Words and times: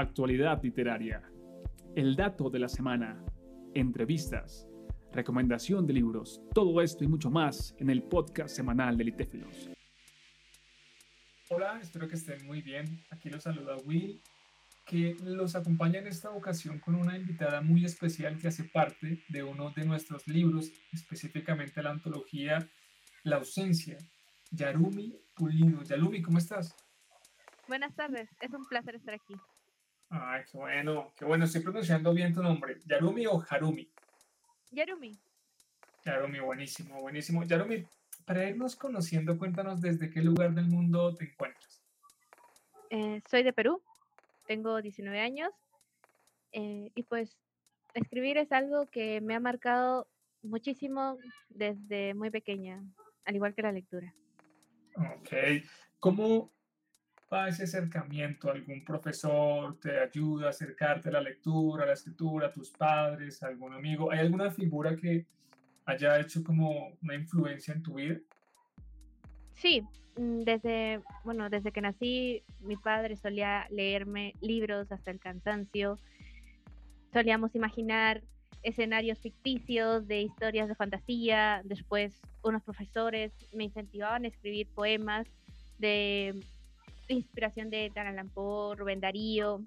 actualidad 0.00 0.62
literaria, 0.62 1.22
el 1.96 2.14
dato 2.14 2.50
de 2.50 2.58
la 2.60 2.68
semana, 2.68 3.24
entrevistas, 3.74 4.68
recomendación 5.12 5.86
de 5.86 5.94
libros, 5.94 6.40
todo 6.54 6.80
esto 6.80 7.04
y 7.04 7.08
mucho 7.08 7.30
más 7.30 7.74
en 7.78 7.90
el 7.90 8.02
podcast 8.02 8.54
semanal 8.54 8.96
de 8.96 9.04
Litéfilos. 9.04 9.70
Hola, 11.50 11.78
espero 11.80 12.06
que 12.08 12.14
estén 12.14 12.46
muy 12.46 12.62
bien. 12.62 13.02
Aquí 13.10 13.30
los 13.30 13.42
saluda 13.42 13.76
Will, 13.86 14.20
que 14.84 15.16
los 15.24 15.56
acompaña 15.56 15.98
en 15.98 16.06
esta 16.06 16.30
ocasión 16.30 16.78
con 16.78 16.94
una 16.94 17.16
invitada 17.16 17.60
muy 17.60 17.84
especial 17.84 18.38
que 18.38 18.48
hace 18.48 18.64
parte 18.64 19.24
de 19.28 19.42
uno 19.42 19.70
de 19.70 19.84
nuestros 19.84 20.28
libros, 20.28 20.70
específicamente 20.92 21.82
la 21.82 21.90
antología 21.90 22.58
La 23.24 23.36
ausencia, 23.36 23.98
Yarumi 24.52 25.14
Pulido. 25.34 25.82
Yarumi, 25.82 26.22
¿cómo 26.22 26.38
estás? 26.38 26.74
Buenas 27.66 27.94
tardes, 27.96 28.28
es 28.40 28.52
un 28.54 28.64
placer 28.64 28.94
estar 28.94 29.14
aquí. 29.14 29.34
Ay, 30.10 30.42
qué 30.50 30.56
bueno, 30.56 31.12
qué 31.16 31.24
bueno, 31.24 31.44
estoy 31.44 31.60
pronunciando 31.60 32.14
bien 32.14 32.32
tu 32.32 32.42
nombre. 32.42 32.78
¿Yarumi 32.86 33.26
o 33.26 33.44
Harumi? 33.48 33.90
Yarumi. 34.70 35.18
Yarumi, 36.04 36.40
buenísimo, 36.40 37.00
buenísimo. 37.00 37.44
Yarumi, 37.44 37.86
para 38.24 38.48
irnos 38.48 38.74
conociendo, 38.74 39.36
cuéntanos 39.36 39.82
desde 39.82 40.10
qué 40.10 40.22
lugar 40.22 40.54
del 40.54 40.66
mundo 40.66 41.14
te 41.14 41.24
encuentras. 41.24 41.82
Eh, 42.90 43.20
soy 43.28 43.42
de 43.42 43.52
Perú, 43.52 43.82
tengo 44.46 44.80
19 44.80 45.20
años 45.20 45.50
eh, 46.52 46.90
y 46.94 47.02
pues 47.02 47.36
escribir 47.92 48.38
es 48.38 48.50
algo 48.50 48.86
que 48.86 49.20
me 49.20 49.34
ha 49.34 49.40
marcado 49.40 50.08
muchísimo 50.42 51.18
desde 51.50 52.14
muy 52.14 52.30
pequeña, 52.30 52.82
al 53.26 53.36
igual 53.36 53.54
que 53.54 53.62
la 53.62 53.72
lectura. 53.72 54.14
Ok, 54.96 55.32
¿cómo 55.98 56.50
va 57.32 57.48
ese 57.48 57.64
acercamiento? 57.64 58.50
¿Algún 58.50 58.84
profesor 58.84 59.78
te 59.80 59.98
ayuda 59.98 60.46
a 60.46 60.50
acercarte 60.50 61.08
a 61.08 61.12
la 61.12 61.20
lectura, 61.20 61.84
a 61.84 61.86
la 61.86 61.92
escritura, 61.92 62.48
a 62.48 62.52
tus 62.52 62.70
padres, 62.70 63.42
a 63.42 63.48
algún 63.48 63.74
amigo? 63.74 64.10
¿Hay 64.10 64.20
alguna 64.20 64.50
figura 64.50 64.96
que 64.96 65.26
haya 65.84 66.18
hecho 66.20 66.42
como 66.42 66.92
una 67.02 67.14
influencia 67.14 67.74
en 67.74 67.82
tu 67.82 67.94
vida? 67.94 68.18
Sí, 69.54 69.82
mm, 70.16 70.40
desde, 70.40 71.00
bueno, 71.24 71.50
desde 71.50 71.72
que 71.72 71.80
nací, 71.80 72.42
mi 72.60 72.76
padre 72.76 73.16
solía 73.16 73.66
leerme 73.70 74.34
libros 74.40 74.90
hasta 74.92 75.10
el 75.10 75.18
cansancio. 75.18 75.98
Solíamos 77.12 77.54
imaginar 77.54 78.22
escenarios 78.62 79.18
ficticios 79.18 80.06
de 80.06 80.22
historias 80.22 80.68
de 80.68 80.74
fantasía. 80.74 81.62
Después, 81.64 82.20
unos 82.42 82.62
profesores 82.62 83.32
me 83.52 83.64
incentivaban 83.64 84.24
a 84.24 84.28
escribir 84.28 84.68
poemas 84.74 85.26
de 85.78 86.34
inspiración 87.08 87.70
de 87.70 87.86
Edgar 87.86 88.14
Rubén 88.76 89.00
Darío, 89.00 89.62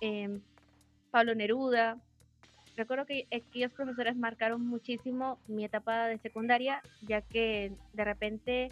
em, 0.00 0.40
Pablo 1.10 1.34
Neruda. 1.34 1.98
Recuerdo 2.76 3.06
que 3.06 3.26
aquellos 3.32 3.72
profesores 3.72 4.16
marcaron 4.16 4.66
muchísimo 4.66 5.38
mi 5.46 5.64
etapa 5.64 6.06
de 6.06 6.18
secundaria, 6.18 6.82
ya 7.02 7.22
que 7.22 7.72
de 7.92 8.04
repente 8.04 8.68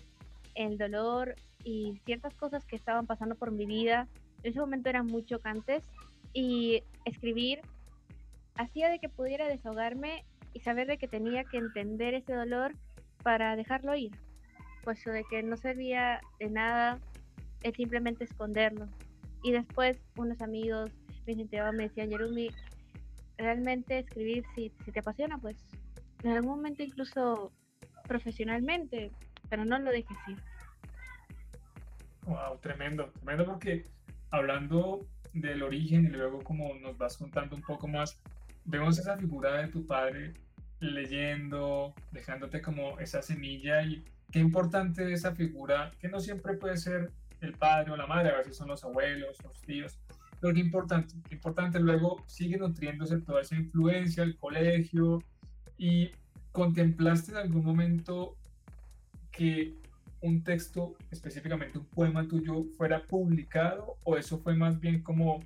el 0.54 0.76
dolor 0.76 1.36
y 1.64 2.00
ciertas 2.04 2.34
cosas 2.34 2.64
que 2.64 2.76
estaban 2.76 3.06
pasando 3.06 3.36
por 3.36 3.52
mi 3.52 3.64
vida 3.64 4.08
en 4.42 4.50
ese 4.50 4.60
momento 4.60 4.88
eran 4.88 5.06
muy 5.06 5.24
chocantes 5.24 5.84
y 6.32 6.82
escribir 7.04 7.60
hacía 8.56 8.88
de 8.88 8.98
que 8.98 9.08
pudiera 9.08 9.46
desahogarme 9.48 10.24
y 10.52 10.60
saber 10.60 10.86
de 10.86 10.98
que 10.98 11.08
tenía 11.08 11.44
que 11.44 11.58
entender 11.58 12.14
ese 12.14 12.34
dolor 12.34 12.74
para 13.22 13.56
dejarlo 13.56 13.94
ir, 13.94 14.12
puesto 14.82 15.10
de 15.10 15.24
que 15.24 15.42
no 15.42 15.56
servía 15.56 16.20
de 16.38 16.50
nada 16.50 16.98
es 17.62 17.74
simplemente 17.74 18.24
esconderlo. 18.24 18.88
Y 19.42 19.52
después 19.52 19.98
unos 20.16 20.40
amigos 20.40 20.90
me 21.26 21.34
me 21.72 21.84
decían, 21.84 22.10
Yerumi, 22.10 22.50
realmente 23.38 23.98
escribir 23.98 24.44
si, 24.54 24.72
si 24.84 24.92
te 24.92 25.00
apasiona, 25.00 25.38
pues 25.38 25.56
en 26.22 26.30
algún 26.30 26.56
momento 26.56 26.82
incluso 26.82 27.52
profesionalmente, 28.06 29.10
pero 29.48 29.64
no 29.64 29.78
lo 29.78 29.90
dejes 29.90 30.16
ir. 30.28 30.38
Wow, 32.26 32.58
tremendo, 32.60 33.10
tremendo 33.24 33.44
porque 33.44 33.84
hablando 34.30 35.06
del 35.32 35.62
origen 35.62 36.04
y 36.04 36.08
luego 36.08 36.40
como 36.42 36.74
nos 36.74 36.96
vas 36.96 37.16
contando 37.16 37.56
un 37.56 37.62
poco 37.62 37.88
más, 37.88 38.20
vemos 38.64 38.98
esa 38.98 39.16
figura 39.16 39.62
de 39.62 39.68
tu 39.68 39.86
padre 39.86 40.32
leyendo, 40.78 41.94
dejándote 42.10 42.60
como 42.60 42.98
esa 42.98 43.22
semilla 43.22 43.82
y 43.82 44.04
qué 44.30 44.38
importante 44.38 45.12
esa 45.12 45.34
figura 45.34 45.90
que 46.00 46.08
no 46.08 46.20
siempre 46.20 46.54
puede 46.54 46.76
ser 46.76 47.10
el 47.42 47.54
padre 47.54 47.92
o 47.92 47.96
la 47.96 48.06
madre, 48.06 48.30
a 48.30 48.38
veces 48.38 48.56
son 48.56 48.68
los 48.68 48.84
abuelos, 48.84 49.36
los 49.42 49.60
tíos. 49.62 49.98
Pero 50.40 50.54
qué 50.54 50.60
importante, 50.60 51.14
qué 51.28 51.34
importante 51.34 51.78
luego 51.78 52.22
sigue 52.26 52.56
nutriéndose 52.56 53.20
toda 53.20 53.42
esa 53.42 53.56
influencia, 53.56 54.22
el 54.22 54.36
colegio. 54.36 55.22
¿Y 55.78 56.10
contemplaste 56.50 57.32
en 57.32 57.38
algún 57.38 57.64
momento 57.64 58.36
que 59.30 59.74
un 60.20 60.42
texto, 60.42 60.96
específicamente 61.10 61.78
un 61.78 61.86
poema 61.86 62.26
tuyo, 62.26 62.64
fuera 62.76 63.02
publicado 63.06 63.96
o 64.04 64.16
eso 64.16 64.38
fue 64.38 64.54
más 64.54 64.80
bien 64.80 65.02
como 65.02 65.40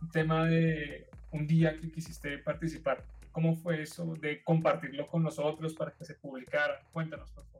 un 0.00 0.10
tema 0.10 0.46
de 0.46 1.06
un 1.30 1.46
día 1.46 1.78
que 1.78 1.90
quisiste 1.90 2.38
participar? 2.38 3.04
¿Cómo 3.30 3.56
fue 3.56 3.82
eso 3.82 4.14
de 4.20 4.42
compartirlo 4.44 5.06
con 5.06 5.22
nosotros 5.22 5.72
para 5.74 5.92
que 5.92 6.04
se 6.04 6.14
publicara? 6.14 6.82
Cuéntanos, 6.92 7.30
por. 7.30 7.51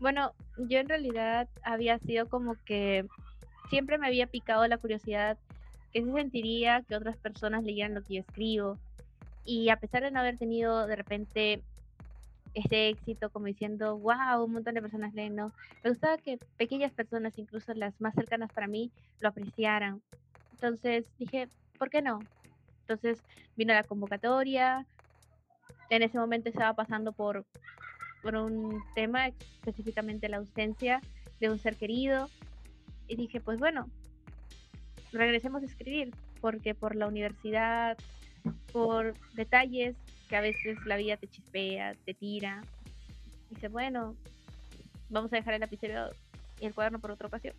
Bueno, 0.00 0.32
yo 0.56 0.78
en 0.78 0.88
realidad 0.88 1.48
había 1.62 1.98
sido 1.98 2.26
como 2.26 2.54
que 2.64 3.06
siempre 3.68 3.98
me 3.98 4.06
había 4.06 4.26
picado 4.26 4.66
la 4.66 4.78
curiosidad 4.78 5.38
que 5.92 6.02
se 6.02 6.12
sentiría 6.12 6.82
que 6.82 6.96
otras 6.96 7.18
personas 7.18 7.64
leyeran 7.64 7.94
lo 7.94 8.02
que 8.02 8.14
yo 8.14 8.20
escribo. 8.20 8.78
Y 9.44 9.68
a 9.68 9.76
pesar 9.76 10.02
de 10.02 10.10
no 10.10 10.20
haber 10.20 10.38
tenido 10.38 10.86
de 10.86 10.96
repente 10.96 11.62
ese 12.54 12.88
éxito 12.88 13.30
como 13.30 13.46
diciendo, 13.46 13.98
wow, 13.98 14.42
un 14.42 14.52
montón 14.52 14.74
de 14.74 14.82
personas 14.82 15.12
leen, 15.14 15.36
¿no? 15.36 15.52
Me 15.84 15.90
gustaba 15.90 16.16
que 16.16 16.38
pequeñas 16.56 16.92
personas, 16.92 17.38
incluso 17.38 17.74
las 17.74 18.00
más 18.00 18.14
cercanas 18.14 18.50
para 18.52 18.66
mí, 18.66 18.90
lo 19.20 19.28
apreciaran. 19.28 20.02
Entonces 20.52 21.06
dije, 21.18 21.48
¿por 21.78 21.90
qué 21.90 22.00
no? 22.00 22.20
Entonces 22.82 23.22
vino 23.54 23.74
la 23.74 23.84
convocatoria. 23.84 24.86
En 25.90 26.02
ese 26.02 26.18
momento 26.18 26.48
estaba 26.48 26.74
pasando 26.74 27.12
por 27.12 27.44
por 28.22 28.36
un 28.36 28.82
tema, 28.94 29.28
específicamente 29.28 30.28
la 30.28 30.38
ausencia 30.38 31.00
de 31.40 31.50
un 31.50 31.58
ser 31.58 31.76
querido. 31.76 32.28
Y 33.08 33.16
dije, 33.16 33.40
pues 33.40 33.58
bueno, 33.58 33.88
regresemos 35.12 35.62
a 35.62 35.66
escribir, 35.66 36.12
porque 36.40 36.74
por 36.74 36.96
la 36.96 37.06
universidad, 37.06 37.96
por 38.72 39.14
detalles 39.34 39.96
que 40.28 40.36
a 40.36 40.40
veces 40.40 40.78
la 40.86 40.96
vida 40.96 41.16
te 41.16 41.26
chispea, 41.26 41.94
te 42.04 42.14
tira. 42.14 42.62
Dice, 43.50 43.68
bueno, 43.68 44.14
vamos 45.08 45.32
a 45.32 45.36
dejar 45.36 45.54
el 45.54 45.60
lapicero 45.60 46.10
y 46.60 46.66
el 46.66 46.74
cuaderno 46.74 47.00
por 47.00 47.10
otra 47.10 47.26
ocasión. 47.26 47.54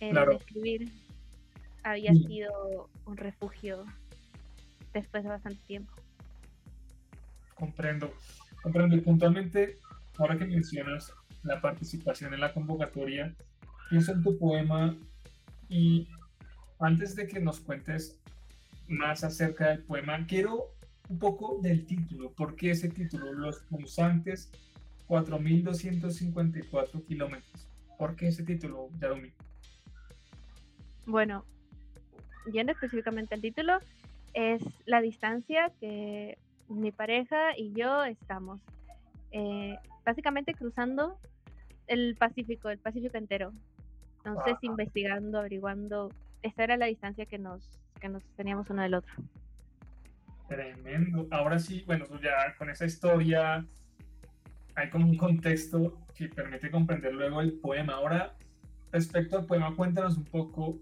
El 0.00 0.16
escribir 0.32 0.90
había 1.82 2.14
sido 2.14 2.88
un 3.04 3.16
refugio 3.16 3.84
después 4.92 5.24
de 5.24 5.28
bastante 5.28 5.60
tiempo. 5.66 5.92
Comprendo. 7.54 8.12
Comprendo. 8.62 8.96
Y 8.96 9.00
puntualmente, 9.00 9.78
ahora 10.18 10.38
que 10.38 10.46
mencionas 10.46 11.12
la 11.42 11.60
participación 11.60 12.34
en 12.34 12.40
la 12.40 12.52
convocatoria, 12.52 13.34
pienso 13.88 14.12
en 14.12 14.22
tu 14.22 14.38
poema 14.38 14.96
y 15.68 16.08
antes 16.80 17.16
de 17.16 17.26
que 17.26 17.40
nos 17.40 17.60
cuentes 17.60 18.18
más 18.88 19.24
acerca 19.24 19.70
del 19.70 19.82
poema, 19.82 20.26
quiero 20.26 20.74
un 21.08 21.18
poco 21.18 21.58
del 21.62 21.86
título. 21.86 22.30
¿Por 22.32 22.56
qué 22.56 22.70
ese 22.72 22.88
título? 22.88 23.32
Los 23.32 23.60
pulsantes 23.60 24.50
4.254 25.08 27.04
kilómetros. 27.04 27.68
¿Por 27.98 28.14
qué 28.14 28.28
ese 28.28 28.44
título, 28.44 28.90
Yarumi? 29.00 29.32
Bueno, 31.06 31.44
yendo 32.52 32.72
específicamente 32.72 33.34
al 33.34 33.40
título, 33.40 33.78
es 34.34 34.62
la 34.84 35.00
distancia 35.00 35.72
que 35.80 36.38
mi 36.68 36.92
pareja 36.92 37.56
y 37.56 37.72
yo 37.72 38.04
estamos 38.04 38.60
eh, 39.32 39.76
básicamente 40.04 40.54
cruzando 40.54 41.18
el 41.86 42.16
Pacífico, 42.16 42.68
el 42.68 42.78
Pacífico 42.78 43.16
entero. 43.16 43.52
Entonces, 44.24 44.56
investigando, 44.62 45.38
averiguando, 45.38 46.10
esta 46.42 46.64
era 46.64 46.76
la 46.76 46.86
distancia 46.86 47.26
que 47.26 47.38
nos, 47.38 47.80
que 48.00 48.08
nos 48.08 48.22
teníamos 48.36 48.68
uno 48.70 48.82
del 48.82 48.94
otro. 48.94 49.12
Tremendo. 50.48 51.26
Ahora 51.30 51.58
sí, 51.58 51.82
bueno, 51.86 52.06
ya 52.20 52.54
con 52.56 52.70
esa 52.70 52.84
historia 52.84 53.64
hay 54.74 54.90
como 54.90 55.06
un 55.06 55.16
contexto 55.16 55.98
que 56.14 56.28
permite 56.28 56.70
comprender 56.70 57.14
luego 57.14 57.40
el 57.40 57.52
poema. 57.54 57.94
Ahora, 57.94 58.34
respecto 58.92 59.38
al 59.38 59.46
poema, 59.46 59.74
cuéntanos 59.74 60.16
un 60.16 60.24
poco 60.24 60.78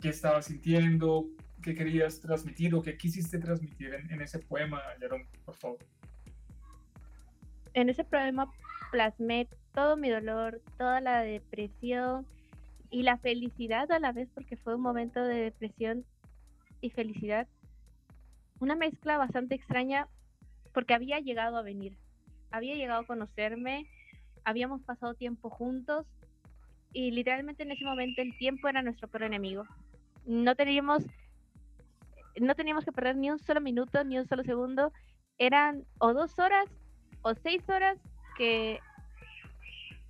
qué 0.00 0.10
estabas 0.10 0.46
sintiendo, 0.46 1.26
qué 1.66 1.74
querías 1.74 2.20
transmitir 2.20 2.76
o 2.76 2.82
qué 2.82 2.96
quisiste 2.96 3.40
transmitir 3.40 3.92
en, 3.92 4.20
ese 4.20 4.38
poema, 4.38 4.80
Yaron, 5.00 5.26
por 5.44 5.56
favor. 5.56 5.78
En 7.74 7.88
ese 7.88 8.04
poema 8.04 8.48
plasmé 8.92 9.48
todo 9.74 9.96
mi 9.96 10.08
dolor, 10.08 10.62
toda 10.78 11.00
la 11.00 11.22
depresión 11.22 12.24
y 12.88 13.02
la 13.02 13.18
felicidad 13.18 13.90
a 13.90 13.98
la 13.98 14.12
vez, 14.12 14.28
porque 14.32 14.56
fue 14.56 14.76
un 14.76 14.80
momento 14.80 15.24
de 15.24 15.34
depresión 15.34 16.04
y 16.80 16.90
felicidad. 16.90 17.48
Una 18.60 18.76
mezcla 18.76 19.18
bastante 19.18 19.56
extraña 19.56 20.06
porque 20.72 20.94
había 20.94 21.18
llegado 21.18 21.56
a 21.56 21.62
venir, 21.62 21.96
había 22.52 22.76
llegado 22.76 23.00
a 23.00 23.06
conocerme, 23.06 23.90
habíamos 24.44 24.82
pasado 24.82 25.14
tiempo 25.14 25.50
juntos 25.50 26.06
y 26.92 27.10
literalmente 27.10 27.64
en 27.64 27.72
ese 27.72 27.84
momento 27.84 28.22
el 28.22 28.38
tiempo 28.38 28.68
era 28.68 28.82
nuestro 28.82 29.08
peor 29.08 29.24
enemigo. 29.24 29.64
No 30.26 30.54
teníamos, 30.54 31.02
no 32.40 32.54
teníamos 32.54 32.84
que 32.84 32.92
perder 32.92 33.16
ni 33.16 33.30
un 33.30 33.38
solo 33.38 33.60
minuto, 33.60 34.04
ni 34.04 34.18
un 34.18 34.26
solo 34.26 34.42
segundo. 34.44 34.92
Eran 35.38 35.84
o 35.98 36.12
dos 36.12 36.38
horas 36.38 36.68
o 37.22 37.34
seis 37.34 37.68
horas 37.68 37.98
que 38.36 38.80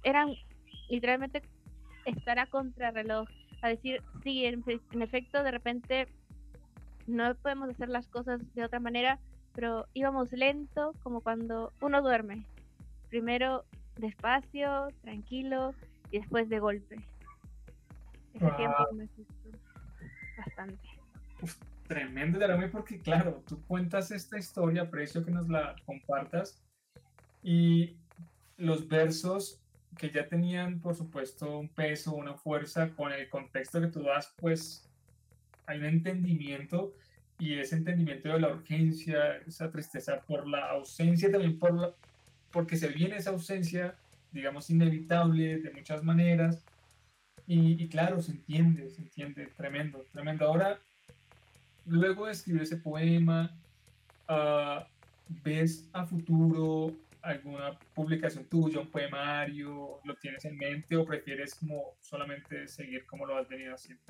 eran 0.02 0.34
literalmente 0.88 1.43
estar 2.05 2.38
a 2.38 2.46
contrarreloj, 2.46 3.28
a 3.62 3.69
decir, 3.69 4.02
sí, 4.23 4.44
en, 4.44 4.62
en, 4.93 5.02
efecto, 5.02 5.43
de 5.43 5.50
repente 5.50 6.08
no 7.06 7.34
podemos 7.34 7.70
hacer 7.70 7.88
las 7.88 8.06
cosas 8.08 8.40
de 8.55 8.64
otra 8.64 8.81
manera, 8.81 9.19
pero 9.55 9.87
íbamos 9.94 10.31
lento, 10.32 10.93
como 11.02 11.20
cuando 11.20 11.73
uno 11.81 12.02
duerme. 12.02 12.44
Primero 13.08 13.64
despacio, 13.96 14.88
tranquilo, 15.02 15.75
y 16.11 16.19
después 16.19 16.49
de 16.49 16.58
golpe. 16.58 16.96
Ese 18.34 18.50
tiempo 18.52 18.93
me 18.93 19.05
asustó 19.05 19.50
bastante. 20.37 20.88
Tremendo, 21.88 22.38
Jeremy, 22.38 22.69
porque 22.69 23.00
claro, 23.00 23.43
tú 23.47 23.62
cuentas 23.67 24.11
esta 24.11 24.38
historia, 24.38 24.83
aprecio 24.83 25.25
que 25.25 25.31
nos 25.31 25.49
la 25.49 25.77
compartas, 25.85 26.62
y 27.43 27.97
los 28.56 28.88
versos 28.88 29.61
que 29.97 30.11
ya 30.11 30.29
tenían, 30.29 30.81
por 30.81 30.94
supuesto, 30.94 31.59
un 31.59 31.69
peso, 31.69 32.15
una 32.15 32.35
fuerza, 32.35 32.91
con 32.91 33.12
el 33.12 33.29
contexto 33.29 33.81
que 33.81 33.87
tú 33.87 34.03
das, 34.03 34.35
pues 34.37 34.88
hay 35.67 35.79
un 35.79 35.87
entendimiento 35.87 36.94
y 37.38 37.55
ese 37.55 37.77
entendimiento 37.77 38.29
de 38.31 38.41
la 38.41 38.49
urgencia, 38.49 39.37
esa 39.47 39.71
tristeza 39.71 40.21
por 40.23 40.47
la 40.47 40.71
ausencia, 40.71 41.31
también 41.31 41.59
por 41.59 41.75
la, 41.75 41.94
porque 42.50 42.77
se 42.77 42.88
viene 42.88 43.17
esa 43.17 43.31
ausencia, 43.31 43.97
digamos, 44.33 44.71
inevitable 44.71 45.59
de 45.59 45.71
muchas 45.71 46.03
maneras. 46.03 46.65
Y, 47.47 47.87
claro, 47.88 48.21
se 48.23 48.33
entiende, 48.33 48.91
se 48.91 49.03
entiende, 49.03 49.47
tremendo, 49.56 50.05
tremendo. 50.12 50.47
Ahora, 50.47 50.81
luego 51.87 52.27
de 52.27 52.33
escribir 52.33 52.62
ese 52.62 52.77
poema, 52.77 53.55
uh, 54.29 54.85
¿ves 55.44 55.88
a 55.93 56.05
futuro 56.05 56.93
alguna 57.23 57.77
publicación 57.94 58.44
tuya, 58.44 58.81
un 58.81 58.88
poemario, 58.88 60.00
lo 60.05 60.15
tienes 60.15 60.44
en 60.44 60.56
mente 60.56 60.97
o 60.97 61.05
prefieres 61.05 61.55
como 61.56 61.94
solamente 62.00 62.69
seguir 62.69 63.05
como 63.06 63.27
lo 63.27 63.37
has 63.37 63.49
venido 63.49 63.75
haciendo? 63.75 64.03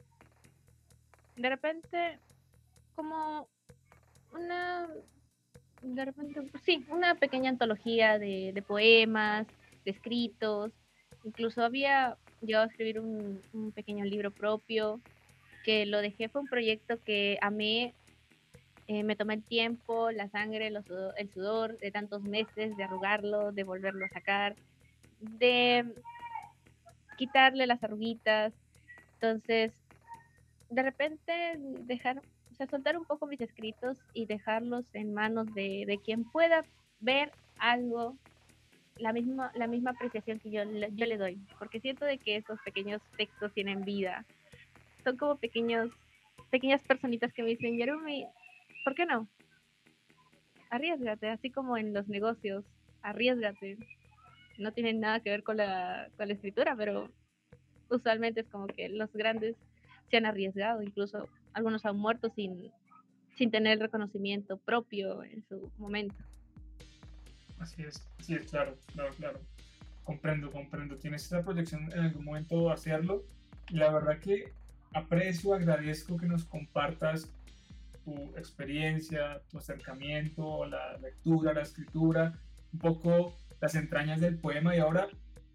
De 1.37 1.49
repente, 1.49 2.19
como 2.94 3.49
una, 4.32 4.88
de 5.82 6.05
repente, 6.05 6.43
sí, 6.62 6.84
una 6.88 7.14
pequeña 7.14 7.50
antología 7.50 8.19
de, 8.19 8.52
de 8.52 8.62
poemas, 8.62 9.46
de 9.84 9.90
escritos, 9.93 10.73
incluso 11.25 11.62
había 11.62 12.17
llegado 12.43 12.64
a 12.64 12.69
escribir 12.69 13.00
un, 13.00 13.40
un 13.52 13.73
pequeño 13.73 14.05
libro 14.05 14.31
propio, 14.31 15.00
que 15.66 15.84
lo 15.84 16.00
dejé, 16.00 16.28
fue 16.28 16.40
un 16.40 16.46
proyecto 16.46 17.02
que 17.02 17.38
amé 17.42 17.92
eh, 18.88 19.02
me 19.02 19.16
tomé 19.16 19.34
el 19.34 19.42
tiempo, 19.42 20.12
la 20.12 20.28
sangre, 20.28 20.68
el 20.68 21.30
sudor 21.34 21.76
de 21.78 21.90
tantos 21.90 22.22
meses, 22.22 22.76
de 22.76 22.84
arrugarlo, 22.84 23.50
de 23.50 23.64
volverlo 23.64 24.04
a 24.06 24.08
sacar, 24.10 24.54
de 25.18 25.84
quitarle 27.18 27.66
las 27.66 27.82
arruguitas. 27.82 28.52
Entonces, 29.14 29.72
de 30.70 30.82
repente, 30.84 31.56
dejar, 31.84 32.22
o 32.52 32.54
sea, 32.54 32.68
soltar 32.68 32.96
un 32.96 33.04
poco 33.04 33.26
mis 33.26 33.40
escritos 33.40 33.98
y 34.14 34.26
dejarlos 34.26 34.84
en 34.92 35.12
manos 35.12 35.52
de, 35.52 35.82
de 35.84 35.98
quien 35.98 36.22
pueda 36.22 36.62
ver 37.00 37.32
algo, 37.58 38.16
la 38.98 39.12
misma, 39.12 39.50
la 39.56 39.66
misma 39.66 39.90
apreciación 39.90 40.38
que 40.38 40.50
yo, 40.50 40.62
yo 40.62 41.06
le 41.06 41.16
doy, 41.16 41.40
porque 41.58 41.80
siento 41.80 42.04
de 42.04 42.18
que 42.18 42.36
esos 42.36 42.60
pequeños 42.64 43.02
textos 43.16 43.52
tienen 43.52 43.84
vida. 43.84 44.24
Son 45.06 45.17
como 45.17 45.37
pequeños, 45.37 45.93
pequeñas 46.50 46.82
personitas 46.82 47.32
que 47.32 47.44
me 47.44 47.50
dicen, 47.50 47.76
Jeremy, 47.76 48.26
¿por 48.82 48.97
qué 48.97 49.06
no? 49.06 49.29
Arriesgate, 50.69 51.29
así 51.29 51.49
como 51.49 51.76
en 51.76 51.94
los 51.94 52.08
negocios, 52.08 52.64
arriesgate. 53.03 53.79
No 54.58 54.73
tienen 54.73 54.99
nada 54.99 55.20
que 55.20 55.31
ver 55.31 55.44
con 55.44 55.58
la, 55.58 56.08
con 56.17 56.26
la 56.26 56.35
escritura, 56.35 56.75
pero 56.76 57.08
usualmente 57.88 58.41
es 58.41 58.49
como 58.49 58.67
que 58.67 58.88
los 58.88 59.12
grandes 59.12 59.55
se 60.11 60.17
han 60.17 60.26
arriesgado, 60.26 60.82
incluso 60.82 61.29
algunos 61.52 61.87
han 61.87 61.97
muerto 61.97 62.29
sin, 62.35 62.73
sin 63.37 63.52
tener 63.52 63.75
el 63.75 63.81
reconocimiento 63.81 64.56
propio 64.56 65.23
en 65.23 65.44
su 65.49 65.70
momento. 65.79 66.17
Así 67.61 67.85
es, 67.85 68.05
así 68.19 68.35
es, 68.35 68.50
claro, 68.50 68.76
claro, 68.93 69.14
claro. 69.14 69.38
Comprendo, 70.02 70.50
comprendo. 70.50 70.97
Tienes 70.97 71.26
esa 71.26 71.44
proyección 71.44 71.93
en 71.93 72.00
algún 72.00 72.25
momento 72.25 72.73
hacerlo. 72.73 73.23
Y 73.69 73.76
la 73.76 73.93
verdad 73.93 74.19
que 74.19 74.52
aprecio, 74.93 75.55
agradezco 75.55 76.17
que 76.17 76.27
nos 76.27 76.44
compartas 76.44 77.31
tu 78.05 78.15
experiencia, 78.37 79.41
tu 79.50 79.59
acercamiento, 79.59 80.65
la 80.67 80.97
lectura, 80.99 81.53
la 81.53 81.62
escritura, 81.62 82.38
un 82.73 82.79
poco 82.79 83.35
las 83.61 83.75
entrañas 83.75 84.21
del 84.21 84.38
poema 84.38 84.77
y 84.77 84.79
ahora 84.79 85.09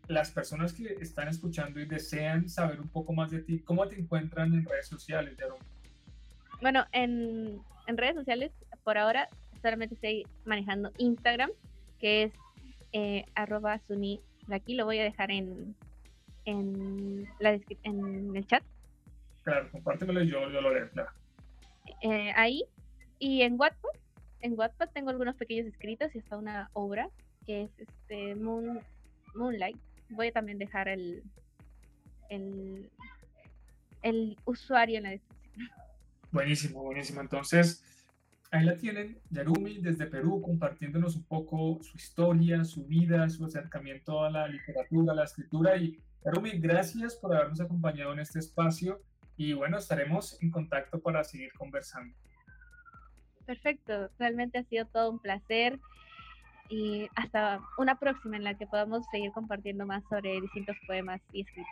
las 0.07 0.31
personas 0.31 0.73
que 0.73 0.95
están 0.99 1.29
escuchando 1.29 1.79
y 1.79 1.85
desean 1.85 2.49
saber 2.49 2.81
un 2.81 2.89
poco 2.89 3.13
más 3.13 3.31
de 3.31 3.41
ti, 3.41 3.59
¿cómo 3.59 3.87
te 3.87 3.97
encuentran 3.97 4.53
en 4.53 4.65
redes 4.65 4.87
sociales, 4.87 5.37
Bueno, 6.61 6.85
en, 6.91 7.61
redes 7.87 8.15
sociales 8.15 8.51
por 8.83 8.97
ahora 8.97 9.29
solamente 9.61 9.95
estoy 9.95 10.25
manejando 10.43 10.91
Instagram, 10.97 11.51
que 11.99 12.23
es 12.23 12.33
eh, 12.91 13.25
arroba 13.35 13.79
suni. 13.87 14.19
Aquí 14.51 14.75
lo 14.75 14.85
voy 14.85 14.99
a 14.99 15.03
dejar 15.03 15.31
en 15.31 15.75
el 16.45 17.27
chat. 18.47 18.63
Claro, 19.43 19.71
compártemelo 19.71 20.23
y 20.23 20.29
yo, 20.29 20.49
yo 20.49 20.61
lo 20.61 20.73
leo, 20.73 20.89
claro. 20.91 21.09
Eh, 22.01 22.31
ahí. 22.35 22.63
Y 23.19 23.41
en 23.41 23.59
Wattpad, 23.59 23.89
en 24.41 24.57
Wattpad 24.57 24.89
tengo 24.89 25.09
algunos 25.09 25.35
pequeños 25.35 25.67
escritos 25.67 26.13
y 26.15 26.19
hasta 26.19 26.37
una 26.37 26.69
obra 26.73 27.09
que 27.45 27.63
es 27.63 27.71
este 27.79 28.35
Moon, 28.35 28.79
Moonlight. 29.35 29.77
Voy 30.09 30.27
a 30.27 30.31
también 30.31 30.57
dejar 30.57 30.87
el, 30.87 31.23
el, 32.29 32.89
el 34.03 34.37
usuario 34.45 34.97
en 34.97 35.03
la 35.03 35.09
descripción. 35.11 35.69
Buenísimo, 36.31 36.83
buenísimo. 36.83 37.21
Entonces, 37.21 37.83
ahí 38.51 38.65
la 38.65 38.77
tienen, 38.77 39.19
Yarumi 39.29 39.79
desde 39.79 40.07
Perú 40.07 40.41
compartiéndonos 40.41 41.15
un 41.15 41.23
poco 41.23 41.79
su 41.81 41.97
historia, 41.97 42.63
su 42.63 42.85
vida, 42.85 43.29
su 43.29 43.45
acercamiento 43.45 44.23
a 44.23 44.29
la 44.29 44.47
literatura, 44.47 45.13
a 45.13 45.15
la 45.15 45.23
escritura. 45.23 45.77
Y 45.77 45.97
Yarumi, 46.25 46.51
gracias 46.59 47.15
por 47.15 47.35
habernos 47.35 47.61
acompañado 47.61 48.13
en 48.13 48.19
este 48.19 48.39
espacio 48.39 49.01
y 49.37 49.53
bueno, 49.53 49.77
estaremos 49.77 50.41
en 50.41 50.51
contacto 50.51 50.99
para 51.01 51.23
seguir 51.23 51.51
conversando. 51.53 52.15
Perfecto, 53.45 54.09
realmente 54.19 54.59
ha 54.59 54.63
sido 54.63 54.85
todo 54.85 55.11
un 55.11 55.19
placer 55.19 55.79
y 56.69 57.07
hasta 57.15 57.59
una 57.77 57.99
próxima 57.99 58.37
en 58.37 58.45
la 58.45 58.57
que 58.57 58.65
podamos 58.65 59.05
seguir 59.11 59.31
compartiendo 59.33 59.85
más 59.85 60.03
sobre 60.09 60.39
distintos 60.39 60.77
poemas 60.87 61.21
y 61.33 61.41
escritos. 61.41 61.71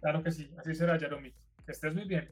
Claro 0.00 0.22
que 0.22 0.30
sí, 0.30 0.50
así 0.58 0.74
será, 0.74 0.98
Jeremy. 0.98 1.32
Que 1.64 1.72
estés 1.72 1.94
muy 1.94 2.04
bien. 2.04 2.30